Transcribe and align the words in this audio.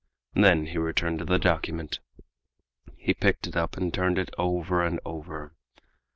Then 0.33 0.65
he 0.65 0.79
returned 0.79 1.19
to 1.19 1.25
the 1.25 1.37
document. 1.37 1.99
He 2.97 3.13
picked 3.13 3.45
it 3.45 3.55
up 3.55 3.77
and 3.77 3.93
turned 3.93 4.17
it 4.17 4.33
over 4.35 4.81
and 4.81 4.99
over. 5.05 5.53